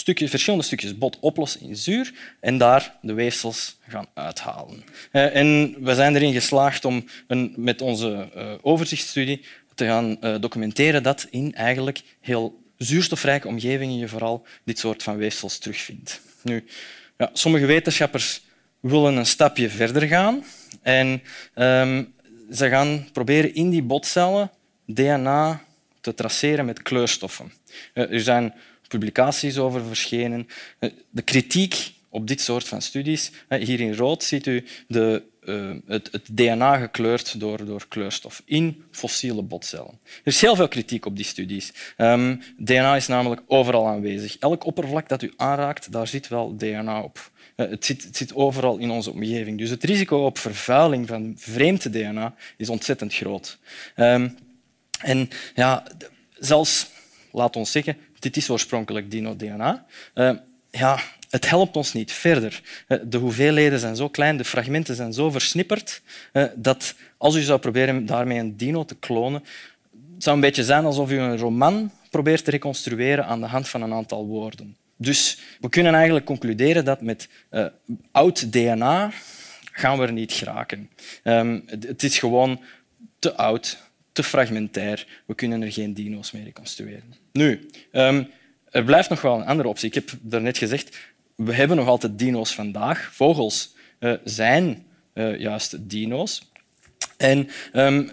verschillende 0.03 0.65
stukjes 0.65 0.97
bot 0.97 1.17
oplossen 1.19 1.61
in 1.61 1.75
zuur 1.75 2.13
en 2.39 2.57
daar 2.57 2.97
de 3.01 3.13
weefsels 3.13 3.77
gaan 3.87 4.07
uithalen. 4.13 4.83
En 5.11 5.75
we 5.79 5.95
zijn 5.95 6.15
erin 6.15 6.33
geslaagd 6.33 6.85
om 6.85 7.05
een, 7.27 7.53
met 7.57 7.81
onze 7.81 8.29
overzichtsstudie 8.61 9.45
te 9.75 9.85
gaan 9.85 10.17
uh, 10.21 10.35
documenteren 10.39 11.03
dat 11.03 11.27
in 11.29 11.53
eigenlijk 11.53 12.01
heel 12.21 12.63
zuurstofrijke 12.77 13.47
omgevingen 13.47 13.97
je 13.97 14.07
vooral 14.07 14.45
dit 14.63 14.79
soort 14.79 15.03
van 15.03 15.17
weefsels 15.17 15.57
terugvindt. 15.57 16.21
Nu, 16.43 16.65
ja, 17.17 17.29
sommige 17.33 17.65
wetenschappers 17.65 18.41
willen 18.79 19.15
een 19.15 19.25
stapje 19.25 19.69
verder 19.69 20.07
gaan 20.07 20.43
en 20.81 21.21
um, 21.55 22.13
ze 22.53 22.69
gaan 22.69 23.07
proberen 23.13 23.53
in 23.53 23.69
die 23.69 23.83
botcellen 23.83 24.51
DNA 24.85 25.63
te 26.01 26.13
traceren 26.13 26.65
met 26.65 26.81
kleurstoffen. 26.81 27.53
Er 27.93 28.21
zijn 28.21 28.53
publicaties 28.99 29.57
over 29.57 29.85
verschenen. 29.85 30.47
Uh, 30.79 30.89
de 31.09 31.21
kritiek 31.21 31.93
op 32.09 32.27
dit 32.27 32.41
soort 32.41 32.67
van 32.67 32.81
studies, 32.81 33.31
hier 33.49 33.79
in 33.79 33.95
rood 33.95 34.23
ziet 34.23 34.45
u 34.45 34.65
de 34.87 35.23
uh, 35.49 35.75
het, 35.85 36.09
het, 36.11 36.27
DNA 36.31 36.77
gekleurd 36.77 37.39
door, 37.39 37.65
door 37.65 37.85
kleurstof 37.87 38.41
in 38.45 38.83
fossiele 38.91 39.41
botcellen. 39.41 39.99
Er 40.03 40.21
is 40.23 40.41
heel 40.41 40.55
veel 40.55 40.67
kritiek 40.67 41.05
op 41.05 41.15
die 41.15 41.25
studies. 41.25 41.73
Um, 41.97 42.41
DNA 42.57 42.95
is 42.95 43.07
namelijk 43.07 43.41
overal 43.47 43.87
aanwezig. 43.87 44.37
Elk 44.37 44.65
oppervlak 44.65 45.09
dat 45.09 45.21
u 45.21 45.33
aanraakt, 45.35 45.91
daar 45.91 46.07
zit 46.07 46.27
wel 46.27 46.55
DNA 46.57 47.01
op. 47.01 47.31
Uh, 47.55 47.69
het, 47.69 47.85
zit, 47.85 48.07
zit, 48.11 48.35
overal 48.35 48.77
in 48.77 48.89
onze 48.89 49.11
omgeving. 49.11 49.57
Dus 49.57 49.69
het 49.69 49.83
risico 49.83 50.25
op 50.25 50.37
vervuiling 50.37 51.07
van 51.07 51.33
vreemd 51.37 51.93
DNA 51.93 52.35
is 52.57 52.69
ontzettend 52.69 53.13
groot. 53.13 53.57
Um, 53.95 54.37
en 54.99 55.29
ja, 55.55 55.83
zelfs, 56.39 56.87
laat 57.31 57.55
ons 57.55 57.71
zeggen, 57.71 57.97
dit 58.25 58.37
is 58.37 58.49
oorspronkelijk 58.49 59.11
dino-DNA. 59.11 59.85
Uh, 60.15 60.31
ja, 60.71 60.99
het 61.29 61.49
helpt 61.49 61.75
ons 61.75 61.93
niet 61.93 62.11
verder. 62.11 62.61
Eh, 62.87 62.97
de 63.03 63.17
hoeveelheden 63.17 63.79
zijn 63.79 63.95
zo 63.95 64.09
klein, 64.09 64.37
de 64.37 64.43
fragmenten 64.43 64.95
zijn 64.95 65.13
zo 65.13 65.31
versnipperd, 65.31 66.01
eh, 66.31 66.43
dat 66.55 66.95
als 67.17 67.35
u 67.35 67.41
zou 67.41 67.59
proberen 67.59 68.05
daarmee 68.05 68.39
een 68.39 68.57
dino 68.57 68.85
te 68.85 68.95
klonen, 68.95 69.43
het 70.13 70.23
zou 70.23 70.35
een 70.35 70.41
beetje 70.41 70.63
zijn 70.63 70.85
alsof 70.85 71.11
u 71.11 71.17
een 71.17 71.37
roman 71.37 71.91
probeert 72.09 72.45
te 72.45 72.51
reconstrueren 72.51 73.25
aan 73.25 73.41
de 73.41 73.47
hand 73.47 73.67
van 73.67 73.81
een 73.81 73.93
aantal 73.93 74.25
woorden. 74.25 74.77
Dus 74.97 75.39
we 75.59 75.69
kunnen 75.69 75.93
eigenlijk 75.93 76.25
concluderen 76.25 76.85
dat 76.85 77.01
met 77.01 77.29
oud 78.11 78.51
DNA 78.51 79.11
gaan 79.71 79.97
we 79.97 80.05
er 80.05 80.11
niet 80.11 80.33
geraken. 80.33 80.89
Um, 81.23 81.63
het 81.67 82.03
is 82.03 82.19
gewoon 82.19 82.61
te 83.19 83.35
oud, 83.35 83.77
te 84.15 84.23
fragmentair. 84.23 85.07
We 85.25 85.35
kunnen 85.35 85.61
er 85.61 85.71
geen 85.71 85.93
dino's 85.93 86.31
mee 86.31 86.43
reconstrueren. 86.43 87.13
Nu, 87.31 87.69
um, 87.91 88.29
er 88.71 88.83
blijft 88.83 89.09
nog 89.09 89.21
wel 89.21 89.35
een 89.35 89.45
andere 89.45 89.69
optie. 89.69 89.87
Ik 89.87 89.93
heb 89.93 90.09
daarnet 90.21 90.57
gezegd, 90.57 90.97
we 91.35 91.53
hebben 91.53 91.77
nog 91.77 91.87
altijd 91.87 92.19
dino's 92.19 92.53
vandaag. 92.53 93.09
Vogels 93.13 93.73
uh, 93.99 94.13
zijn 94.23 94.85
uh, 95.13 95.39
juist 95.39 95.89
dino's. 95.89 96.51
En 97.17 97.49
um, 97.73 98.11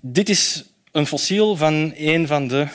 dit 0.00 0.28
is 0.28 0.64
een 0.92 1.06
fossiel 1.06 1.56
van 1.56 1.92
een 1.96 2.26
van 2.26 2.48
de 2.48 2.66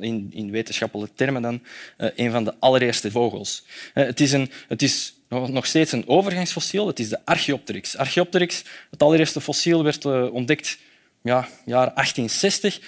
in, 0.00 0.30
in 0.32 0.50
wetenschappelijke 0.50 1.14
termen 1.14 1.42
dan, 1.42 1.62
uh, 1.98 2.08
een 2.16 2.30
van 2.30 2.44
de 2.44 2.54
allereerste 2.58 3.10
vogels. 3.10 3.64
Het 3.94 4.20
is, 4.20 4.32
een, 4.32 4.50
het 4.68 4.82
is 4.82 5.14
nog 5.28 5.66
steeds 5.66 5.92
een 5.92 6.08
overgangsfossiel. 6.08 6.86
Het 6.86 6.98
is 6.98 7.08
de 7.08 7.24
Archaeopteryx. 7.24 7.96
Archaeopteryx, 7.96 8.64
het 8.90 9.02
allereerste 9.02 9.40
fossiel, 9.40 9.84
werd 9.84 10.04
ontdekt 10.30 10.78
ja, 11.22 11.48
jaar 11.64 11.94
1860. 11.94 12.80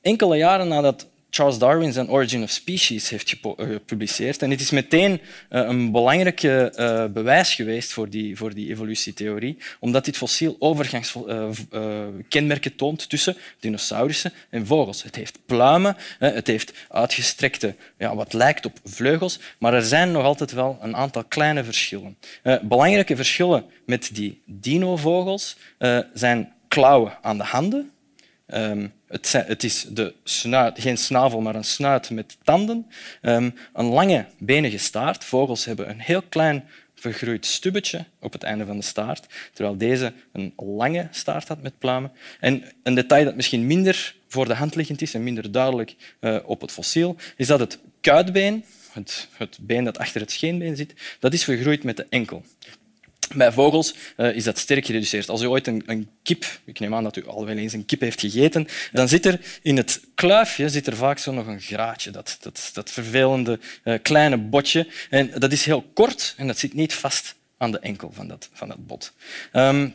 Enkele 0.00 0.36
jaren 0.36 0.68
nadat 0.68 1.06
Charles 1.30 1.58
Darwin 1.58 1.92
zijn 1.92 2.10
Origin 2.10 2.42
of 2.42 2.50
Species 2.50 3.08
heeft 3.08 3.36
eh, 3.40 3.52
gepubliceerd. 3.56 4.42
En 4.42 4.50
het 4.50 4.60
is 4.60 4.70
meteen 4.70 5.20
eh, 5.48 5.60
een 5.60 5.92
belangrijk 5.92 6.42
uh, 6.42 7.04
bewijs 7.04 7.54
geweest 7.54 7.92
voor 7.92 8.08
die, 8.08 8.36
voor 8.36 8.54
die 8.54 8.70
evolutietheorie, 8.70 9.56
omdat 9.80 10.04
dit 10.04 10.16
fossiel 10.16 10.56
overgangskenmerken 10.58 12.76
toont 12.76 13.08
tussen 13.08 13.36
dinosaurussen 13.60 14.32
en 14.50 14.66
vogels. 14.66 15.02
Het 15.02 15.16
heeft 15.16 15.38
pluimen, 15.46 15.96
het 16.18 16.46
heeft 16.46 16.72
uitgestrekte, 16.88 17.74
ja, 17.98 18.14
wat 18.14 18.32
lijkt 18.32 18.66
op 18.66 18.78
vleugels, 18.84 19.40
maar 19.58 19.74
er 19.74 19.82
zijn 19.82 20.10
nog 20.10 20.24
altijd 20.24 20.52
wel 20.52 20.78
een 20.80 20.96
aantal 20.96 21.24
kleine 21.24 21.64
verschillen. 21.64 22.16
Belangrijke 22.62 23.16
verschillen 23.16 23.64
met 23.86 24.10
die 24.12 24.42
dinovogels 24.46 25.56
zijn 26.14 26.52
klauwen 26.78 27.18
aan 27.22 27.38
de 27.38 27.44
handen, 27.44 27.90
Um, 28.54 28.92
het, 29.06 29.32
het, 29.32 29.64
is 29.64 29.86
de 29.90 30.14
snuit, 30.24 30.80
geen 30.80 30.96
snavel, 30.96 31.40
maar 31.40 31.54
een 31.54 31.64
snuit 31.64 32.10
met 32.10 32.36
tanden. 32.42 32.86
Um, 33.22 33.54
een 33.72 33.84
lange, 33.84 34.26
benige 34.38 34.78
staart. 34.78 35.24
Vogels 35.24 35.64
hebben 35.64 35.88
een 35.88 36.00
heel 36.00 36.22
klein 36.22 36.64
vergroeid 36.94 37.46
stubbetje 37.46 38.04
op 38.20 38.32
het 38.32 38.42
einde 38.42 38.66
van 38.66 38.76
de 38.76 38.82
staart, 38.82 39.26
terwijl 39.52 39.76
deze 39.76 40.12
een 40.32 40.52
lange 40.56 41.08
staart 41.10 41.48
had 41.48 41.62
met 41.62 41.78
pluimen. 41.78 42.12
En 42.40 42.64
een 42.82 42.94
detail 42.94 43.24
dat 43.24 43.36
misschien 43.36 43.66
minder 43.66 44.14
voor 44.28 44.46
de 44.46 44.54
hand 44.54 44.74
liggend 44.74 45.02
is 45.02 45.14
en 45.14 45.22
minder 45.22 45.52
duidelijk 45.52 45.94
uh, 46.20 46.38
op 46.44 46.60
het 46.60 46.72
fossiel, 46.72 47.16
is 47.36 47.46
dat 47.46 47.60
het 47.60 47.78
kuitbeen, 48.00 48.64
het, 48.92 49.28
het 49.32 49.58
been 49.60 49.84
dat 49.84 49.98
achter 49.98 50.20
het 50.20 50.30
scheenbeen 50.30 50.76
zit, 50.76 50.94
dat 51.18 51.32
is 51.32 51.44
vergroeid 51.44 51.84
met 51.84 51.96
de 51.96 52.06
enkel. 52.10 52.44
Bij 53.34 53.52
vogels 53.52 53.94
uh, 54.16 54.34
is 54.34 54.44
dat 54.44 54.58
sterk 54.58 54.86
gereduceerd. 54.86 55.28
Als 55.28 55.42
u 55.42 55.46
ooit 55.46 55.66
een, 55.66 55.82
een, 55.86 56.08
kip, 56.22 56.44
ik 56.64 56.80
neem 56.80 56.94
aan 56.94 57.02
dat 57.02 57.16
u 57.16 57.26
al 57.26 57.48
eens 57.48 57.72
een 57.72 57.84
kip 57.84 58.00
heeft 58.00 58.20
gegeten, 58.20 58.66
dan 58.92 59.08
zit 59.08 59.26
er 59.26 59.40
in 59.62 59.76
het 59.76 60.00
kluifje 60.14 60.68
zit 60.68 60.86
er 60.86 60.96
vaak 60.96 61.18
zo 61.18 61.32
nog 61.32 61.46
een 61.46 61.60
graatje, 61.60 62.10
dat, 62.10 62.38
dat, 62.40 62.70
dat 62.72 62.90
vervelende 62.90 63.58
uh, 63.84 63.94
kleine 64.02 64.36
botje. 64.36 64.86
En 65.10 65.30
dat 65.38 65.52
is 65.52 65.64
heel 65.64 65.84
kort 65.94 66.34
en 66.36 66.46
dat 66.46 66.58
zit 66.58 66.74
niet 66.74 66.94
vast 66.94 67.34
aan 67.58 67.70
de 67.70 67.78
enkel 67.78 68.10
van 68.12 68.28
dat, 68.28 68.48
van 68.52 68.74
bot. 68.78 69.12
Um, 69.52 69.94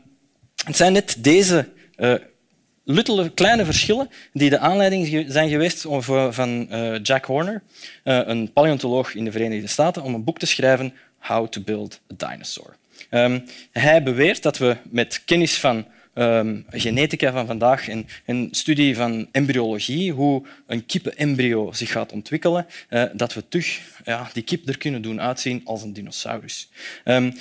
het 0.65 0.75
zijn 0.75 0.93
net 0.93 1.15
deze 1.19 1.69
uh, 1.97 3.25
kleine 3.33 3.65
verschillen 3.65 4.09
die 4.33 4.49
de 4.49 4.59
aanleiding 4.59 5.25
zijn 5.31 5.49
geweest 5.49 5.85
van 6.29 6.67
Jack 7.03 7.25
Horner, 7.25 7.63
een 8.03 8.53
paleontoloog 8.53 9.15
in 9.15 9.25
de 9.25 9.31
Verenigde 9.31 9.67
Staten, 9.67 10.03
om 10.03 10.13
een 10.13 10.23
boek 10.23 10.39
te 10.39 10.45
schrijven 10.45 10.93
How 11.19 11.47
to 11.47 11.61
Build 11.61 11.99
a 12.11 12.29
Dinosaur. 12.29 12.75
Um, 13.09 13.43
hij 13.71 14.03
beweert 14.03 14.43
dat 14.43 14.57
we 14.57 14.77
met 14.89 15.21
kennis 15.25 15.57
van 15.57 15.85
um, 16.13 16.65
genetica 16.69 17.31
van 17.31 17.45
vandaag 17.45 17.89
en 17.89 18.07
een 18.25 18.47
studie 18.51 18.95
van 18.95 19.27
embryologie, 19.31 20.11
hoe 20.11 20.43
een 20.67 20.85
kippenembryo 20.85 21.71
zich 21.71 21.91
gaat 21.91 22.11
ontwikkelen, 22.11 22.65
uh, 22.89 23.03
dat 23.13 23.33
we 23.33 23.47
terug 23.47 24.01
ja, 24.05 24.29
die 24.33 24.43
kip 24.43 24.67
er 24.67 24.77
kunnen 24.77 25.01
doen 25.01 25.21
uitzien 25.21 25.61
als 25.65 25.83
een 25.83 25.93
dinosaurus. 25.93 26.69
Um, 27.05 27.33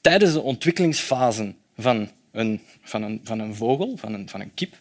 tijdens 0.00 0.32
de 0.32 0.40
ontwikkelingsfase 0.40 1.54
van 1.76 2.10
een, 2.32 2.60
van 2.82 3.02
een, 3.02 3.20
van 3.24 3.38
een 3.38 3.54
vogel, 3.54 3.96
van 3.96 4.14
een, 4.14 4.28
van 4.28 4.40
een 4.40 4.54
kip, 4.54 4.80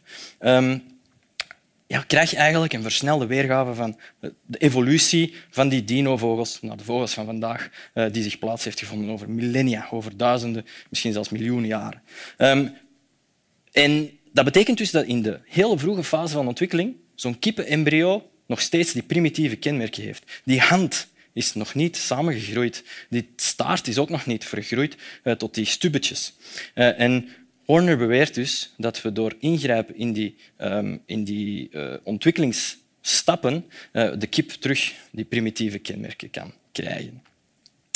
ja, 1.88 2.04
krijg 2.08 2.30
je 2.30 2.38
eigenlijk 2.38 2.74
een 2.74 2.82
versnelde 2.82 3.26
weergave 3.26 3.74
van 3.74 4.00
de 4.46 4.58
evolutie 4.58 5.34
van 5.50 5.70
die 5.70 5.84
dinovogels, 5.84 6.62
nou, 6.62 6.78
de 6.78 6.84
vogels 6.84 7.14
van 7.14 7.26
vandaag, 7.26 7.70
eh, 7.94 8.06
die 8.12 8.24
zich 8.24 8.40
plaats 8.40 8.64
heeft 8.64 8.80
gevonden 8.80 9.10
over 9.10 9.30
millennia, 9.30 9.88
over 9.92 10.18
duizenden, 10.18 10.66
misschien 10.90 11.14
zelfs 11.14 11.30
miljoenen 11.30 11.68
jaren. 11.68 12.02
Um, 12.38 12.74
en 13.72 14.12
dat 14.34 14.46
betekent 14.46 14.78
dus 14.78 14.92
dat 14.92 15.06
in 15.06 15.22
de 15.22 15.40
hele 15.46 15.78
vroege 15.78 16.04
fase 16.04 16.34
van 16.34 16.48
ontwikkeling 16.48 16.96
zo'n 17.16 17.40
kippenembryo 17.40 18.30
nog 18.48 18.62
steeds 18.62 18.94
die 18.94 19.04
primitieve 19.04 19.56
kenmerken 19.56 20.04
heeft. 20.04 20.42
Die 20.44 20.60
hand 20.60 21.08
is 21.34 21.54
nog 21.54 21.74
niet 21.74 21.98
samengegroeid. 21.98 22.84
Die 23.10 23.30
staart 23.36 23.88
is 23.88 23.98
ook 23.98 24.10
nog 24.10 24.26
niet 24.26 24.46
vergroeid 24.46 24.96
uh, 25.24 25.34
tot 25.34 25.54
die 25.54 25.66
stubbetjes. 25.66 26.34
En 26.74 27.30
Horner 27.68 27.98
beweert 27.98 28.34
dus 28.34 28.74
dat 28.78 29.02
we 29.02 29.12
door 29.12 29.36
ingrijpen 29.40 29.96
in 29.96 30.14
die, 30.14 30.36
um, 30.58 31.02
in 31.06 31.24
die 31.24 31.70
uh, 31.72 31.94
ontwikkelingsstappen 32.04 33.66
uh, 33.94 34.12
de 34.18 34.28
kip 34.28 34.50
terug 34.50 34.94
die 35.12 35.26
primitieve 35.26 35.80
kenmerken 35.80 36.30
kan 36.30 36.54
krijgen. 36.72 37.24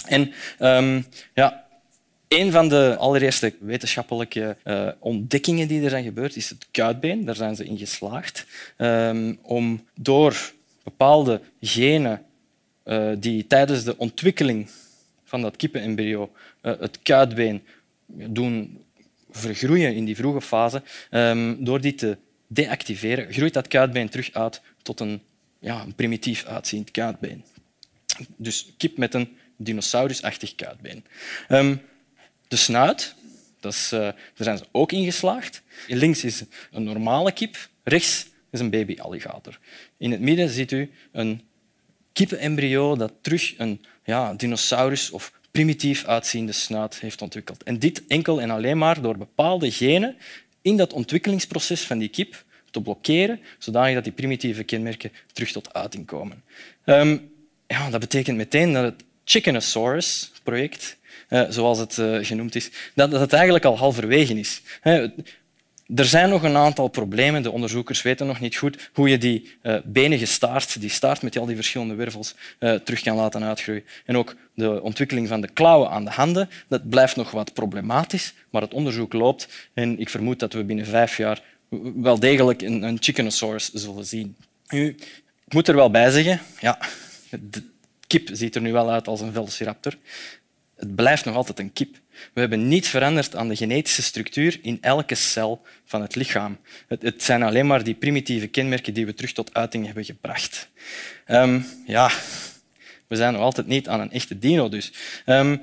En 0.05 0.33
um, 0.59 1.05
ja, 1.33 1.65
een 2.27 2.51
van 2.51 2.69
de 2.69 2.95
allereerste 2.99 3.53
wetenschappelijke 3.59 4.57
uh, 4.63 4.87
ontdekkingen 4.99 5.67
die 5.67 5.83
er 5.83 5.89
zijn 5.89 6.03
gebeurd 6.03 6.35
is 6.35 6.49
het 6.49 6.67
kuitbeen. 6.71 7.25
Daar 7.25 7.35
zijn 7.35 7.55
ze 7.55 7.65
in 7.65 7.77
geslaagd 7.77 8.45
um, 8.77 9.39
om 9.41 9.87
door 9.95 10.51
bepaalde 10.83 11.41
genen 11.61 12.25
die 13.17 13.47
tijdens 13.47 13.83
de 13.83 13.97
ontwikkeling 13.97 14.69
van 15.23 15.41
dat 15.41 15.55
kippenembryo 15.55 16.31
het 16.61 16.99
kuitbeen 17.01 17.61
doen 18.07 18.79
vergroeien 19.31 19.95
in 19.95 20.05
die 20.05 20.15
vroege 20.15 20.41
fase, 20.41 20.83
um, 21.11 21.63
door 21.63 21.81
die 21.81 21.95
te 21.95 22.17
deactiveren, 22.47 23.33
groeit 23.33 23.53
dat 23.53 23.67
kuitbeen 23.67 24.09
terug 24.09 24.33
uit 24.33 24.61
tot 24.81 24.99
een, 24.99 25.21
ja, 25.59 25.81
een 25.81 25.95
primitief 25.95 26.45
uitziend 26.45 26.91
kuitbeen. 26.91 27.43
Dus 28.35 28.73
kip 28.77 28.97
met 28.97 29.13
een 29.13 29.37
dinosaurusachtig 29.57 30.55
kuitbeen. 30.55 31.05
Um, 31.49 31.81
de 32.47 32.55
snuit, 32.55 33.15
dat 33.59 33.73
is, 33.73 33.91
uh, 33.93 33.99
daar 33.99 34.15
zijn 34.35 34.57
ze 34.57 34.65
ook 34.71 34.91
in 34.91 35.03
geslaagd. 35.03 35.61
Links 35.87 36.23
is 36.23 36.43
een 36.71 36.83
normale 36.83 37.31
kip, 37.31 37.69
rechts 37.83 38.27
is 38.51 38.59
een 38.59 38.69
babyalligator. 38.69 39.59
In 39.97 40.11
het 40.11 40.19
midden 40.19 40.49
ziet 40.49 40.71
u 40.71 40.91
een 41.11 41.41
kippenembryo 42.13 42.95
dat 42.95 43.13
terug 43.21 43.53
een 43.57 43.85
ja, 44.03 44.33
dinosaurus 44.33 45.11
of 45.11 45.31
primitief 45.51 46.05
uitziende 46.05 46.51
snuit 46.51 46.99
heeft 46.99 47.21
ontwikkeld. 47.21 47.63
En 47.63 47.79
dit 47.79 48.03
enkel 48.07 48.41
en 48.41 48.49
alleen 48.49 48.77
maar 48.77 49.01
door 49.01 49.17
bepaalde 49.17 49.71
genen 49.71 50.15
in 50.61 50.77
dat 50.77 50.93
ontwikkelingsproces 50.93 51.81
van 51.81 51.97
die 51.97 52.09
kip 52.09 52.43
te 52.71 52.81
blokkeren, 52.81 53.39
zodanig 53.57 53.93
dat 53.93 54.03
die 54.03 54.13
primitieve 54.13 54.63
kenmerken 54.63 55.11
terug 55.33 55.51
tot 55.51 55.73
uiting 55.73 56.05
komen. 56.05 56.43
Um, 56.85 57.31
ja, 57.67 57.89
dat 57.89 57.99
betekent 57.99 58.37
meteen 58.37 58.73
dat 58.73 58.83
het 58.83 59.03
Chickenosaurus-project, 59.23 60.97
uh, 61.29 61.43
zoals 61.49 61.79
het 61.79 61.97
uh, 61.97 62.25
genoemd 62.25 62.55
is, 62.55 62.69
dat, 62.93 63.11
dat 63.11 63.33
eigenlijk 63.33 63.65
al 63.65 63.77
halverwege 63.77 64.39
is. 64.39 64.61
Er 65.95 66.05
zijn 66.05 66.29
nog 66.29 66.43
een 66.43 66.55
aantal 66.55 66.87
problemen. 66.87 67.43
De 67.43 67.51
onderzoekers 67.51 68.01
weten 68.01 68.27
nog 68.27 68.39
niet 68.39 68.55
goed 68.55 68.89
hoe 68.93 69.09
je 69.09 69.17
die 69.17 69.57
uh, 69.63 69.75
benige 69.83 70.25
staart, 70.25 70.81
die 70.81 70.89
staart 70.89 71.21
met 71.21 71.37
al 71.37 71.45
die 71.45 71.55
verschillende 71.55 71.95
wervels, 71.95 72.35
uh, 72.59 72.73
terug 72.73 73.01
kan 73.01 73.15
laten 73.15 73.43
uitgroeien. 73.43 73.83
En 74.05 74.17
ook 74.17 74.35
de 74.53 74.81
ontwikkeling 74.81 75.27
van 75.27 75.41
de 75.41 75.47
klauwen 75.47 75.89
aan 75.89 76.03
de 76.03 76.11
handen, 76.11 76.49
dat 76.67 76.89
blijft 76.89 77.15
nog 77.15 77.31
wat 77.31 77.53
problematisch, 77.53 78.33
maar 78.49 78.61
het 78.61 78.73
onderzoek 78.73 79.13
loopt 79.13 79.47
en 79.73 79.99
ik 79.99 80.09
vermoed 80.09 80.39
dat 80.39 80.53
we 80.53 80.63
binnen 80.63 80.85
vijf 80.85 81.17
jaar 81.17 81.41
wel 81.95 82.19
degelijk 82.19 82.61
een, 82.61 82.83
een 82.83 82.97
Chickenosaurus 82.99 83.71
zullen 83.73 84.05
zien. 84.05 84.35
Nu, 84.67 84.87
ik 85.45 85.53
moet 85.53 85.67
er 85.67 85.75
wel 85.75 85.91
bij 85.91 86.09
zeggen, 86.11 86.41
ja, 86.59 86.79
de 87.29 87.63
kip 88.07 88.29
ziet 88.31 88.55
er 88.55 88.61
nu 88.61 88.71
wel 88.71 88.91
uit 88.91 89.07
als 89.07 89.21
een 89.21 89.33
velociraptor. 89.33 89.97
Het 90.81 90.95
blijft 90.95 91.25
nog 91.25 91.35
altijd 91.35 91.59
een 91.59 91.73
kip. 91.73 91.95
We 92.33 92.39
hebben 92.39 92.67
niets 92.67 92.89
veranderd 92.89 93.35
aan 93.35 93.47
de 93.47 93.55
genetische 93.55 94.01
structuur 94.01 94.59
in 94.61 94.77
elke 94.81 95.15
cel 95.15 95.61
van 95.85 96.01
het 96.01 96.15
lichaam. 96.15 96.57
Het, 96.87 97.23
zijn 97.23 97.43
alleen 97.43 97.67
maar 97.67 97.83
die 97.83 97.93
primitieve 97.93 98.47
kenmerken 98.47 98.93
die 98.93 99.05
we 99.05 99.13
terug 99.13 99.33
tot 99.33 99.53
uiting 99.53 99.85
hebben 99.85 100.05
gebracht. 100.05 100.69
Um, 101.27 101.65
ja, 101.85 102.11
we 103.07 103.15
zijn 103.15 103.33
nog 103.33 103.41
altijd 103.41 103.67
niet 103.67 103.87
aan 103.87 103.99
een 103.99 104.11
echte 104.11 104.39
dino 104.39 104.69
dus. 104.69 104.91
Um, 105.25 105.61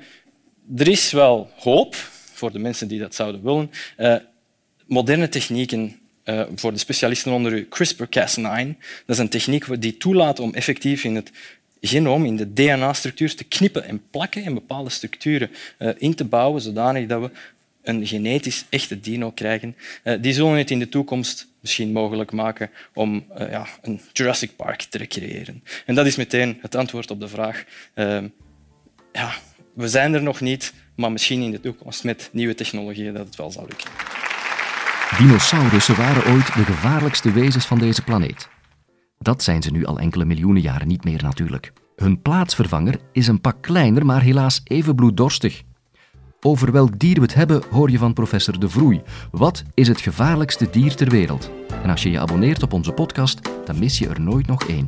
er 0.77 0.87
is 0.87 1.11
wel 1.11 1.51
hoop 1.55 1.95
voor 2.33 2.51
de 2.51 2.59
mensen 2.59 2.87
die 2.87 2.99
dat 2.99 3.15
zouden 3.15 3.43
willen. 3.43 3.71
Uh, 3.97 4.15
moderne 4.85 5.29
technieken 5.29 5.99
uh, 6.25 6.43
voor 6.55 6.71
de 6.71 6.79
specialisten 6.79 7.31
onder 7.31 7.53
u, 7.53 7.67
CRISPR-Cas9. 7.69 8.77
Dat 9.05 9.15
is 9.15 9.17
een 9.17 9.29
techniek 9.29 9.81
die 9.81 9.97
toelaat 9.97 10.39
om 10.39 10.53
effectief 10.53 11.03
in 11.03 11.15
het 11.15 11.31
genoom, 11.81 12.25
in 12.25 12.35
de 12.35 12.53
DNA-structuur, 12.53 13.35
te 13.35 13.43
knippen 13.43 13.83
en 13.83 14.01
plakken 14.09 14.43
en 14.43 14.53
bepaalde 14.53 14.89
structuren 14.89 15.49
uh, 15.79 15.89
in 15.97 16.15
te 16.15 16.25
bouwen, 16.25 16.61
zodanig 16.61 17.07
dat 17.07 17.21
we 17.21 17.31
een 17.83 18.07
genetisch 18.07 18.65
echte 18.69 18.99
dino 18.99 19.31
krijgen. 19.31 19.75
Uh, 20.03 20.13
die 20.21 20.33
zullen 20.33 20.57
het 20.57 20.71
in 20.71 20.79
de 20.79 20.89
toekomst 20.89 21.47
misschien 21.59 21.91
mogelijk 21.91 22.31
maken 22.31 22.69
om 22.93 23.25
uh, 23.37 23.51
ja, 23.51 23.67
een 23.81 24.01
Jurassic 24.13 24.55
Park 24.55 24.81
te 24.81 24.97
recreëren? 24.97 25.63
En 25.85 25.95
dat 25.95 26.05
is 26.05 26.15
meteen 26.15 26.57
het 26.61 26.75
antwoord 26.75 27.11
op 27.11 27.19
de 27.19 27.27
vraag. 27.27 27.63
Ja, 29.11 29.33
we 29.73 29.87
zijn 29.87 30.13
er 30.13 30.23
nog 30.23 30.41
niet, 30.41 30.73
maar 30.95 31.11
misschien 31.11 31.41
in 31.41 31.51
de 31.51 31.61
toekomst 31.61 32.03
met 32.03 32.29
nieuwe 32.31 32.55
technologieën 32.55 33.13
dat 33.13 33.25
het 33.25 33.35
wel 33.35 33.51
zal 33.51 33.65
lukken. 33.67 33.89
Dinosaurussen 35.17 35.95
waren 35.95 36.33
ooit 36.33 36.53
de 36.53 36.63
gevaarlijkste 36.63 37.31
wezens 37.31 37.65
van 37.65 37.79
deze 37.79 38.01
planeet. 38.01 38.47
Dat 39.21 39.43
zijn 39.43 39.61
ze 39.61 39.71
nu 39.71 39.85
al 39.85 39.99
enkele 39.99 40.25
miljoenen 40.25 40.61
jaren 40.61 40.87
niet 40.87 41.03
meer 41.03 41.23
natuurlijk. 41.23 41.73
Hun 41.95 42.21
plaatsvervanger 42.21 42.99
is 43.11 43.27
een 43.27 43.41
pak 43.41 43.61
kleiner, 43.61 44.05
maar 44.05 44.21
helaas 44.21 44.61
even 44.63 44.95
bloeddorstig. 44.95 45.63
Over 46.41 46.71
welk 46.71 46.99
dier 46.99 47.15
we 47.15 47.21
het 47.21 47.33
hebben, 47.33 47.63
hoor 47.71 47.91
je 47.91 47.97
van 47.97 48.13
professor 48.13 48.59
De 48.59 48.69
Vroei. 48.69 49.01
Wat 49.31 49.63
is 49.73 49.87
het 49.87 50.01
gevaarlijkste 50.01 50.69
dier 50.71 50.95
ter 50.95 51.09
wereld? 51.09 51.51
En 51.83 51.89
als 51.89 52.03
je 52.03 52.11
je 52.11 52.19
abonneert 52.19 52.63
op 52.63 52.73
onze 52.73 52.91
podcast, 52.91 53.39
dan 53.65 53.79
mis 53.79 53.97
je 53.97 54.07
er 54.07 54.21
nooit 54.21 54.47
nog 54.47 54.63
één. 54.63 54.85